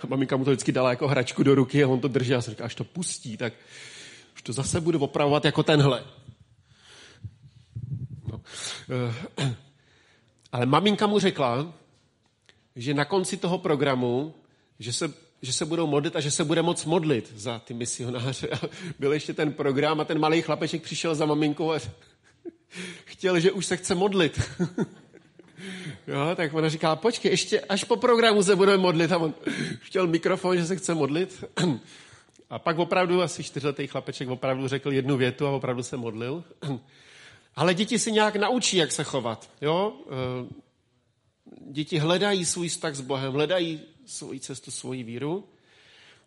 [0.00, 2.42] A maminka mu to vždycky dala jako hračku do ruky a on to držel a
[2.42, 3.52] jsem říkal, až to pustí, tak
[4.34, 6.04] už to zase budu opravovat jako tenhle.
[8.28, 8.40] No.
[10.52, 11.72] Ale maminka mu řekla,
[12.76, 14.34] že na konci toho programu,
[14.78, 18.48] že se, že se budou modlit a že se bude moc modlit za ty misionáře.
[18.48, 18.60] A
[18.98, 21.78] byl ještě ten program a ten malý chlapeček přišel za maminkou a
[23.04, 24.40] chtěl, že už se chce modlit.
[26.06, 29.12] jo, tak ona říká, počkej, ještě až po programu se budeme modlit.
[29.12, 29.34] A on
[29.80, 31.44] chtěl mikrofon, že se chce modlit.
[32.50, 36.44] a pak opravdu asi čtyřletý chlapeček opravdu řekl jednu větu a opravdu se modlil.
[37.56, 39.50] Ale děti si nějak naučí, jak se chovat.
[39.60, 39.92] Jo?
[40.06, 40.54] Eh,
[41.70, 45.48] děti hledají svůj vztah s Bohem, hledají svoji cestu, svoji víru.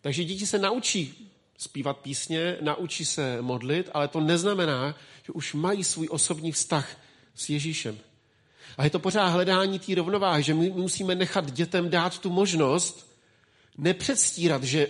[0.00, 1.29] Takže děti se naučí
[1.60, 4.94] zpívat písně, naučí se modlit, ale to neznamená,
[5.26, 6.96] že už mají svůj osobní vztah
[7.34, 7.98] s Ježíšem.
[8.78, 13.16] A je to pořád hledání té rovnováhy, že my musíme nechat dětem dát tu možnost
[13.78, 14.88] nepředstírat, že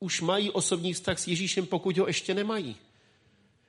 [0.00, 2.76] už mají osobní vztah s Ježíšem, pokud ho ještě nemají.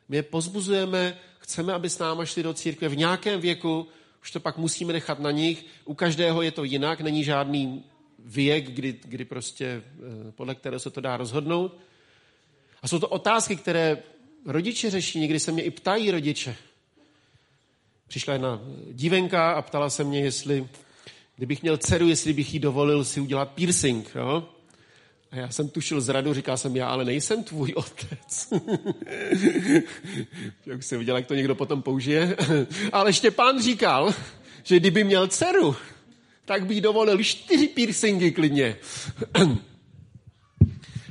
[0.10, 3.88] My je pozbuzujeme, chceme, aby s náma šli do církve v nějakém věku,
[4.22, 5.66] už to pak musíme nechat na nich.
[5.86, 7.84] U každého je to jinak, není žádný
[8.20, 11.89] věk, kdy, kdy prostě, eh, podle kterého se to dá rozhodnout.
[12.82, 13.98] A jsou to otázky, které
[14.46, 16.56] rodiče řeší, někdy se mě i ptají rodiče.
[18.08, 18.62] Přišla jedna
[18.92, 20.68] dívenka a ptala se mě, jestli,
[21.36, 24.12] kdybych měl dceru, jestli bych jí dovolil si udělat piercing.
[24.16, 24.50] Jo?
[25.32, 28.54] A já jsem tušil zradu, říkal jsem, já ale nejsem tvůj otec.
[30.66, 32.36] jak se viděl, jak to někdo potom použije.
[32.92, 34.14] ale ještě pán říkal,
[34.64, 35.76] že kdyby měl dceru,
[36.46, 38.78] tak bych dovolil čtyři piercingy klidně.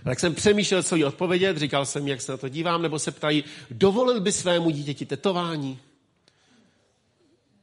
[0.09, 3.11] Tak jsem přemýšlel, co jí odpovědět, říkal jsem, jak se na to dívám, nebo se
[3.11, 5.79] ptají, dovolil by svému dítěti tetování?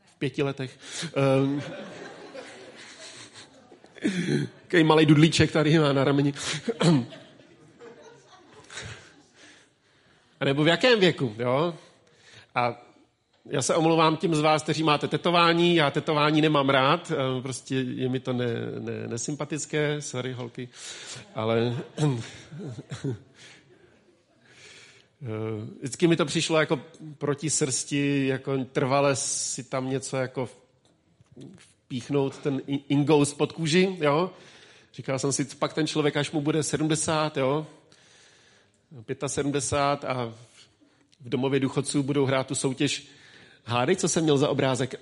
[0.05, 0.79] V pěti letech.
[1.43, 1.61] Um,
[4.61, 6.33] Takový malý dudlíček tady má na rameni.
[10.39, 11.75] A nebo v jakém věku, jo?
[12.55, 12.84] A
[13.49, 15.75] já se omlouvám tím z vás, kteří máte tetování.
[15.75, 18.45] Já tetování nemám rád, eh, prostě je mi to ne,
[18.79, 20.69] ne, nesympatické, sorry holky,
[21.35, 22.07] ale eh,
[25.79, 26.81] vždycky mi to přišlo jako
[27.17, 30.49] proti srsti, jako trvale si tam něco jako
[31.57, 34.31] vpíchnout ten ingous pod kůži, jo.
[34.93, 37.67] Říkal jsem si, pak ten člověk, až mu bude 70, jo,
[39.27, 40.33] 75 a
[41.21, 43.07] v domově důchodců budou hrát tu soutěž
[43.67, 44.95] Hádej, co jsem měl za obrázek.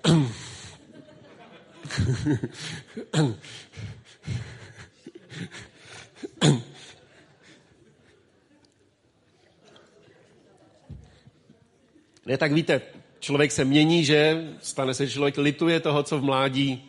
[12.25, 12.81] Ne, tak víte,
[13.19, 16.85] člověk se mění, že stane se, že člověk lituje toho, co v mládí e,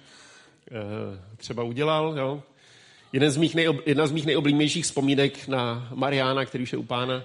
[1.37, 2.15] třeba udělal.
[2.19, 2.43] Jo?
[3.13, 6.83] Jeden z mých nejob, jedna z mých nejoblíbenějších vzpomínek na Mariána, který už je u
[6.83, 7.25] pána,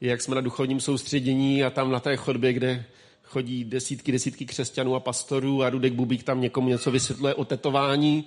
[0.00, 2.84] je, jak jsme na duchovním soustředění a tam na té chodbě, kde
[3.32, 8.24] chodí desítky, desítky křesťanů a pastorů a Rudek Bubík tam někomu něco vysvětluje o tetování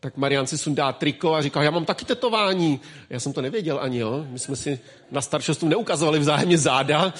[0.00, 2.80] tak Marian si sundá triko a říká, já mám taky tetování.
[3.10, 4.26] Já jsem to nevěděl ani, jo.
[4.30, 7.14] My jsme si na staršostu neukazovali vzájemně záda.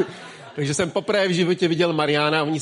[0.56, 2.58] Takže jsem poprvé v životě viděl Mariana, oni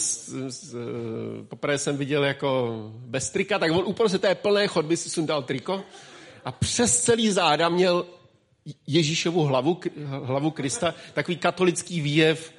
[1.49, 5.85] poprvé jsem viděl jako bez trika, tak on uprostřed té plné chodby si sundal triko
[6.45, 8.07] a přes celý záda měl
[8.87, 12.53] Ježíšovu hlavu, hlavu Krista, takový katolický výjev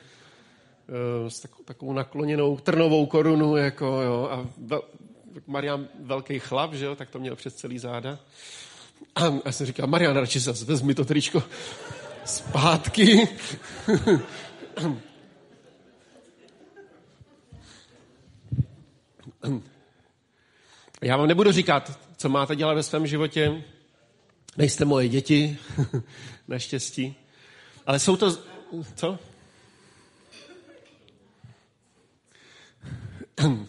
[1.28, 4.48] s takovou nakloněnou trnovou korunu, jako, jo, a
[5.48, 8.20] Marian velký chlap, že jo, tak to měl přes celý záda.
[9.16, 11.44] A já jsem říkal, Marian, radši zase vezmi to tričko
[12.26, 13.28] zpátky.
[21.02, 23.64] Já vám nebudu říkat, co máte dělat ve svém životě.
[24.58, 25.58] Nejste moje děti,
[26.48, 27.16] naštěstí.
[27.86, 28.38] Ale jsou to...
[28.96, 29.20] Co?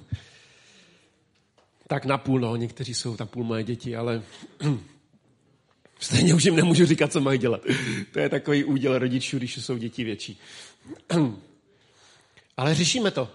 [1.86, 4.22] tak napůl, no, někteří jsou tam půl moje děti, ale
[6.00, 7.60] stejně už jim nemůžu říkat, co mají dělat.
[8.12, 10.38] To je takový úděl rodičů, když jsou děti větší.
[12.56, 13.28] ale řešíme to.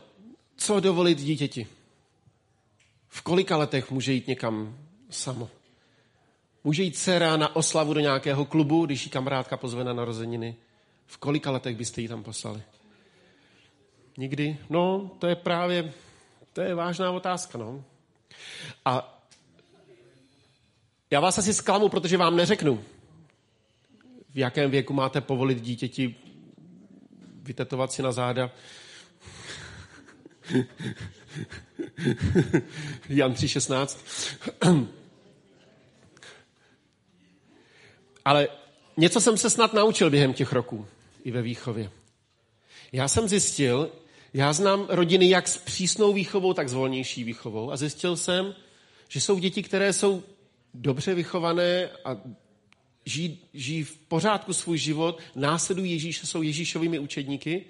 [0.57, 1.67] Co dovolit dítěti?
[3.09, 4.77] V kolika letech může jít někam
[5.09, 5.49] samo?
[6.63, 10.55] Může jít dcera na oslavu do nějakého klubu, když ji kamarádka pozve na narozeniny?
[11.05, 12.61] V kolika letech byste ji tam poslali?
[14.17, 14.57] Nikdy?
[14.69, 15.93] No, to je právě,
[16.57, 17.83] to je vážná otázka, no.
[18.85, 19.21] A
[21.11, 22.83] já vás asi zklamu, protože vám neřeknu,
[24.29, 26.15] v jakém věku máte povolit dítěti
[27.41, 28.51] vytetovat si na záda.
[33.09, 34.87] Jan 3.16.
[38.25, 38.47] Ale
[38.97, 40.87] něco jsem se snad naučil během těch roků
[41.23, 41.91] i ve výchově.
[42.91, 43.91] Já jsem zjistil,
[44.33, 48.55] já znám rodiny jak s přísnou výchovou, tak s volnější výchovou a zjistil jsem,
[49.07, 50.23] že jsou děti, které jsou
[50.73, 52.17] dobře vychované a
[53.05, 57.65] žijí, žijí v pořádku svůj život, následují Ježíše, jsou Ježíšovými učedníky,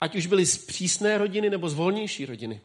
[0.00, 2.60] ať už byly z přísné rodiny nebo z volnější rodiny.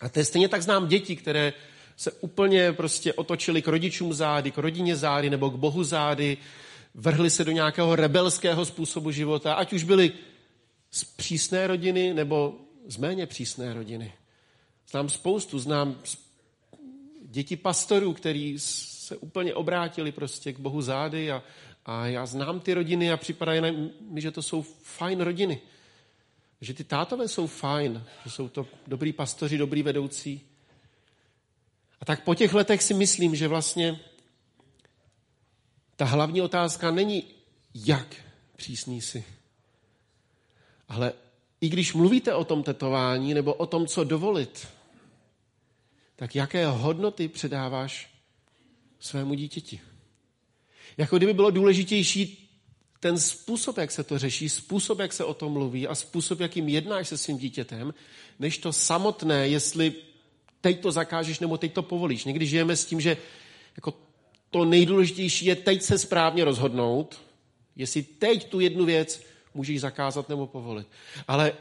[0.00, 1.52] A to je stejně tak znám děti, které
[1.96, 6.36] se úplně prostě otočili k rodičům zády, k rodině zády nebo k Bohu zády,
[6.94, 10.12] vrhli se do nějakého rebelského způsobu života, ať už byli
[10.90, 14.12] z přísné rodiny nebo z méně přísné rodiny.
[14.90, 15.98] Znám spoustu, znám
[17.22, 21.42] děti pastorů, který se úplně obrátili prostě k Bohu zády a,
[21.84, 25.60] a já znám ty rodiny a připadají mi, že to jsou fajn rodiny.
[26.60, 30.40] Že ty tátové jsou fajn, že jsou to dobrý pastoři, dobrý vedoucí.
[32.00, 34.00] A tak po těch letech si myslím, že vlastně
[35.96, 37.24] ta hlavní otázka není,
[37.74, 38.16] jak
[38.56, 39.24] přísný jsi,
[40.88, 41.12] ale
[41.60, 44.68] i když mluvíte o tom tetování nebo o tom, co dovolit,
[46.16, 48.10] tak jaké hodnoty předáváš
[49.00, 49.80] svému dítěti?
[50.96, 52.48] Jako kdyby bylo důležitější
[53.00, 56.68] ten způsob, jak se to řeší, způsob, jak se o tom mluví a způsob, jakým
[56.68, 57.94] jednáš se svým dítětem,
[58.38, 59.94] než to samotné, jestli
[60.60, 62.24] teď to zakážeš nebo teď to povolíš.
[62.24, 63.16] Někdy žijeme s tím, že
[63.76, 63.94] jako
[64.50, 67.20] to nejdůležitější je teď se správně rozhodnout,
[67.76, 69.22] jestli teď tu jednu věc
[69.54, 70.88] můžeš zakázat nebo povolit.
[71.28, 71.52] Ale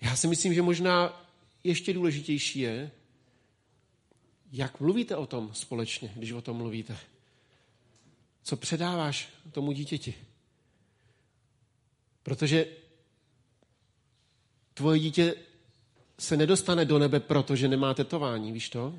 [0.00, 1.26] já si myslím, že možná
[1.64, 2.90] ještě důležitější je,
[4.52, 6.96] jak mluvíte o tom společně, když o tom mluvíte.
[8.42, 10.14] Co předáváš tomu dítěti?
[12.22, 12.66] Protože
[14.74, 15.34] tvoje dítě
[16.18, 18.94] se nedostane do nebe, protože nemá tetování, víš to?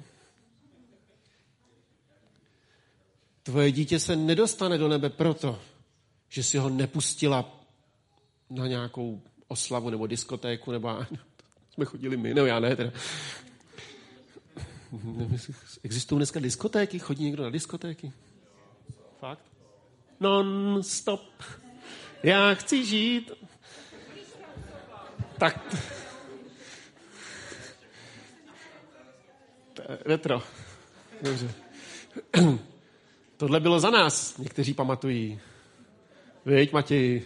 [3.43, 5.61] Tvoje dítě se nedostane do nebe proto,
[6.29, 7.62] že si ho nepustila
[8.53, 10.89] na nějakou oslavu nebo diskotéku, nebo
[11.71, 12.91] jsme chodili my, nebo já ne, teda.
[15.83, 16.99] Existují dneska diskotéky?
[16.99, 18.11] Chodí někdo na diskotéky?
[19.19, 19.45] Fakt?
[20.19, 21.43] Non-stop.
[22.23, 23.31] Já chci žít.
[25.37, 25.75] Tak.
[30.05, 30.41] Retro.
[31.21, 31.53] Dobře.
[33.38, 35.39] Tohle bylo za nás, někteří pamatují.
[36.45, 37.23] Víď, Matěj.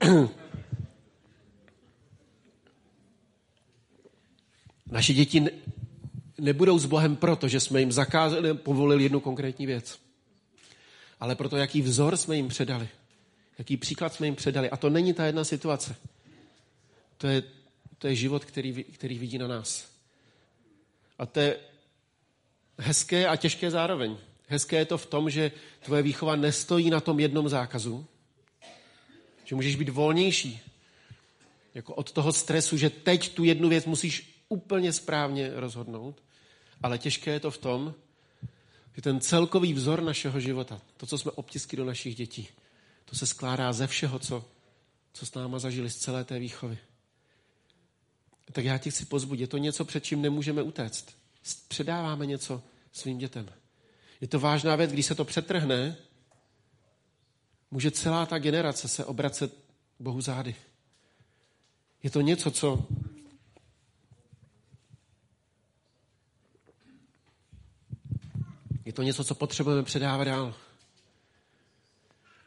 [4.90, 5.44] Naši děti
[6.38, 9.98] nebudou s Bohem proto, že jsme jim zakázali, povolili jednu konkrétní věc,
[11.20, 12.88] ale proto, jaký vzor jsme jim předali,
[13.58, 14.70] jaký příklad jsme jim předali.
[14.70, 15.96] A to není ta jedna situace.
[17.18, 17.42] To je,
[17.98, 19.88] to je život, který, který vidí na nás.
[21.18, 21.56] A to je
[22.78, 24.16] hezké a těžké zároveň.
[24.48, 28.06] Hezké je to v tom, že tvoje výchova nestojí na tom jednom zákazu,
[29.46, 30.60] že můžeš být volnější.
[31.74, 36.22] Jako od toho stresu, že teď tu jednu věc musíš úplně správně rozhodnout.
[36.82, 37.94] Ale těžké je to v tom,
[38.96, 42.48] že ten celkový vzor našeho života, to, co jsme obtisky do našich dětí,
[43.04, 44.44] to se skládá ze všeho, co,
[45.12, 46.78] co s náma zažili z celé té výchovy.
[48.52, 49.40] Tak já ti chci pozbudit.
[49.40, 51.06] Je to něco, před čím nemůžeme utéct.
[51.68, 53.48] Předáváme něco svým dětem.
[54.20, 55.96] Je to vážná věc, když se to přetrhne,
[57.70, 59.58] může celá ta generace se obracet
[60.00, 60.54] Bohu zády.
[62.02, 62.86] Je to něco, co
[68.84, 70.54] je to něco, co potřebujeme předávat dál.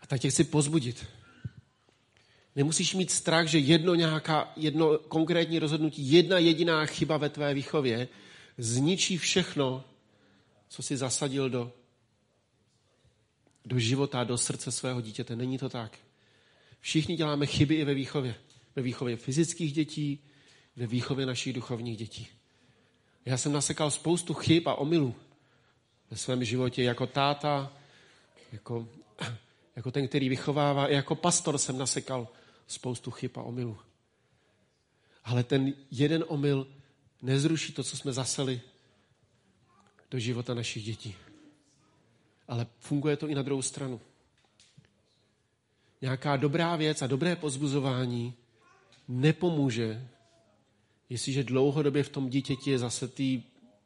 [0.02, 1.06] A tak tě chci pozbudit.
[2.56, 8.08] Nemusíš mít strach, že jedno, nějaká, jedno konkrétní rozhodnutí, jedna jediná chyba ve tvé výchově
[8.58, 9.84] zničí všechno,
[10.70, 11.72] co si zasadil do,
[13.70, 15.36] do života, do srdce svého dítěte.
[15.36, 15.98] Není to tak.
[16.80, 18.36] Všichni děláme chyby i ve výchově.
[18.76, 20.20] Ve výchově fyzických dětí,
[20.76, 22.28] ve výchově našich duchovních dětí.
[23.26, 25.16] Já jsem nasekal spoustu chyb a omylů
[26.12, 27.74] ve svém životě jako táta,
[28.52, 28.88] jako,
[29.76, 30.88] jako ten, který vychovává.
[30.88, 32.28] I jako pastor jsem nasekal
[32.68, 33.78] spoustu chyb a omylů.
[35.24, 36.68] Ale ten jeden omyl
[37.22, 38.62] nezruší to, co jsme zaseli
[40.12, 41.16] do života našich dětí.
[42.50, 44.02] Ale funguje to i na druhou stranu.
[46.02, 48.34] Nějaká dobrá věc a dobré pozbuzování
[49.08, 50.08] nepomůže,
[51.10, 53.44] jestliže dlouhodobě v tom dítěti je zase, tý,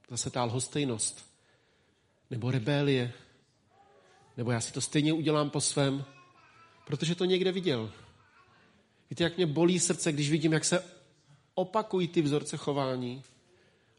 [0.10, 1.26] zase ta lhostejnost,
[2.32, 3.14] nebo rebélie,
[4.38, 6.06] nebo já si to stejně udělám po svém,
[6.86, 7.92] protože to někde viděl.
[9.10, 10.84] Víte, jak mě bolí srdce, když vidím, jak se
[11.54, 13.24] opakují ty vzorce chování.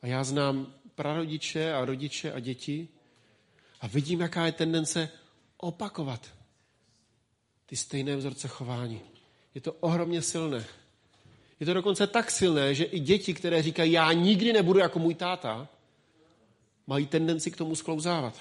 [0.02, 2.88] A já znám prarodiče a rodiče a děti
[3.84, 5.08] a vidím, jaká je tendence
[5.56, 6.30] opakovat
[7.66, 9.00] ty stejné vzorce chování.
[9.54, 10.64] Je to ohromně silné.
[11.60, 15.14] Je to dokonce tak silné, že i děti, které říkají, já nikdy nebudu jako můj
[15.14, 15.68] táta,
[16.86, 18.40] mají tendenci k tomu sklouzávat.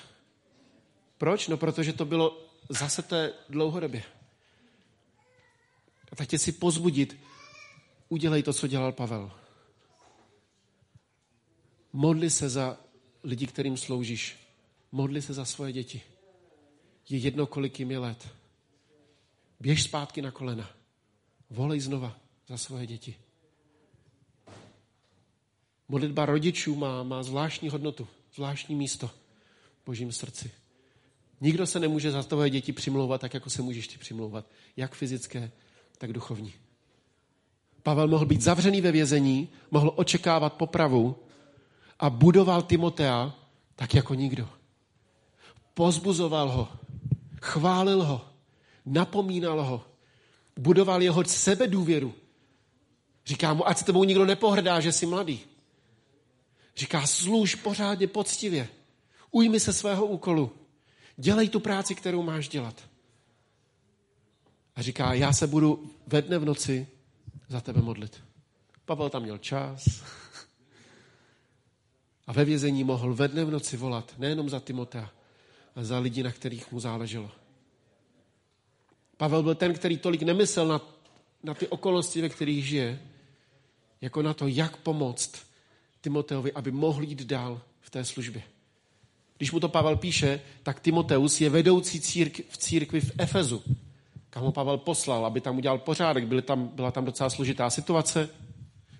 [1.17, 1.47] Proč?
[1.47, 4.03] No, protože to bylo zase té dlouhodobě.
[6.11, 7.17] A tak tě si pozbudit,
[8.09, 9.31] udělej to, co dělal Pavel.
[11.93, 12.77] Modli se za
[13.23, 14.42] lidi, kterým sloužíš.
[14.93, 16.01] Modli se za svoje děti.
[17.09, 18.27] Je jedno, kolik jim je let.
[19.59, 20.69] Běž zpátky na kolena.
[21.49, 22.17] Volej znova
[22.47, 23.15] za svoje děti.
[25.87, 30.51] Modlitba rodičů má, má zvláštní hodnotu, zvláštní místo v božím srdci.
[31.41, 34.45] Nikdo se nemůže za tvoje děti přimlouvat tak, jako se můžeš ty přimlouvat.
[34.77, 35.51] Jak fyzické,
[35.97, 36.53] tak duchovní.
[37.83, 41.15] Pavel mohl být zavřený ve vězení, mohl očekávat popravu
[41.99, 43.35] a budoval Timotea
[43.75, 44.62] tak jako nikdo.
[45.73, 46.69] Pozbuzoval ho,
[47.41, 48.21] chválil ho,
[48.85, 49.85] napomínal ho,
[50.57, 52.13] budoval jeho sebedůvěru.
[53.25, 55.39] Říká mu, ať se tebou nikdo nepohrdá, že jsi mladý.
[56.75, 58.67] Říká, služ pořádně poctivě.
[59.31, 60.51] Ujmi se svého úkolu.
[61.17, 62.83] Dělej tu práci, kterou máš dělat.
[64.75, 66.87] A říká, já se budu ve dne v noci
[67.47, 68.23] za tebe modlit.
[68.85, 70.03] Pavel tam měl čas.
[72.27, 75.09] A ve vězení mohl ve dne v noci volat nejenom za Timotea,
[75.75, 77.31] za lidi, na kterých mu záleželo.
[79.17, 80.81] Pavel byl ten, který tolik nemyslel na,
[81.43, 82.99] na ty okolnosti, ve kterých žije,
[84.01, 85.31] jako na to, jak pomoct
[86.01, 88.43] Timoteovi, aby mohl jít dál v té službě.
[89.37, 93.63] Když mu to Pavel píše, tak Timoteus je vedoucí círk, v církvi v Efezu,
[94.29, 96.25] kam ho Pavel poslal, aby tam udělal pořádek.
[96.25, 98.29] Byly tam, byla tam docela složitá situace.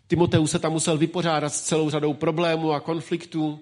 [0.08, 3.60] Timoteus se tam musel vypořádat s celou řadou problémů a konfliktů.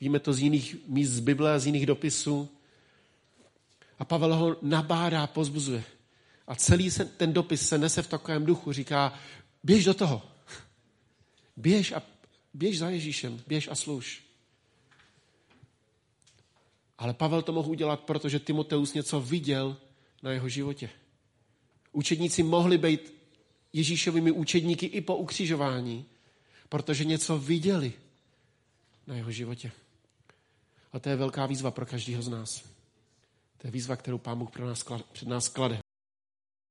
[0.00, 2.48] Víme to z jiných míst z Bible, z jiných dopisů.
[3.98, 5.84] A Pavel ho nabádá, pozbuzuje.
[6.46, 8.72] A celý se, ten dopis se nese v takovém duchu.
[8.72, 9.18] Říká,
[9.64, 10.22] běž do toho.
[11.56, 12.02] Běž a
[12.54, 14.22] běž za Ježíšem, běž a služ.
[16.98, 19.76] Ale Pavel to mohl udělat, protože Timoteus něco viděl
[20.22, 20.90] na jeho životě.
[21.92, 23.14] Učedníci mohli být
[23.72, 26.04] Ježíšovými učedníky i po ukřižování,
[26.68, 27.92] protože něco viděli
[29.06, 29.72] na jeho životě.
[30.94, 32.62] A to je velká výzva pro každého z nás.
[33.58, 35.83] To je výzva, kterou Pán Bůh pro nás, před nás klade.